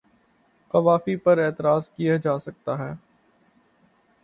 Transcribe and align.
قوافی 0.73 1.15
پر 1.15 1.37
اعتراض 1.37 1.89
کیا 1.89 2.15
جا 2.17 2.37
سکتا 2.39 2.77
ہے۔ 2.79 2.91